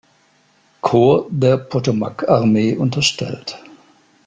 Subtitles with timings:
[0.81, 3.59] Korps der Potomac-Armee unterstellt.